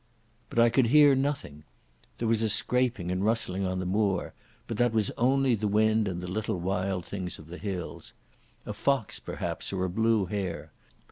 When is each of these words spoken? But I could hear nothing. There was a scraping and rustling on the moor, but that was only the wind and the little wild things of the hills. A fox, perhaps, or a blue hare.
But 0.49 0.57
I 0.57 0.69
could 0.71 0.87
hear 0.87 1.13
nothing. 1.13 1.63
There 2.17 2.27
was 2.27 2.41
a 2.41 2.49
scraping 2.49 3.11
and 3.11 3.23
rustling 3.23 3.67
on 3.67 3.77
the 3.77 3.85
moor, 3.85 4.33
but 4.65 4.77
that 4.77 4.93
was 4.93 5.11
only 5.15 5.53
the 5.53 5.67
wind 5.67 6.07
and 6.07 6.21
the 6.21 6.31
little 6.31 6.57
wild 6.59 7.05
things 7.05 7.37
of 7.37 7.49
the 7.49 7.59
hills. 7.59 8.13
A 8.65 8.73
fox, 8.73 9.19
perhaps, 9.19 9.71
or 9.71 9.85
a 9.85 9.89
blue 9.91 10.25
hare. 10.25 10.71